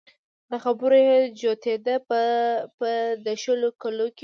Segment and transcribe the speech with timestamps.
[0.49, 1.95] له خبرو يې جوتېده
[2.79, 2.89] په
[3.25, 4.19] د شلو کلو کې